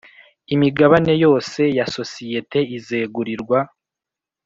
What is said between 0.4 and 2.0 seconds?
Imigabane yose ya